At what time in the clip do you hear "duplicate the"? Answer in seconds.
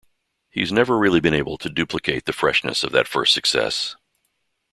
1.69-2.33